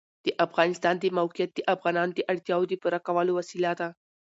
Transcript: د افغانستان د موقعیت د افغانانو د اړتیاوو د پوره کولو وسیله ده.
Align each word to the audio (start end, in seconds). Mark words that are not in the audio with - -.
د 0.25 0.27
افغانستان 0.45 0.95
د 0.99 1.05
موقعیت 1.17 1.51
د 1.53 1.59
افغانانو 1.73 2.11
د 2.15 2.19
اړتیاوو 2.31 2.69
د 2.69 2.73
پوره 2.81 2.99
کولو 3.07 3.31
وسیله 3.39 3.71
ده. 3.79 3.87